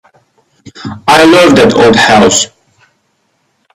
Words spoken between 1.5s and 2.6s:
that old house.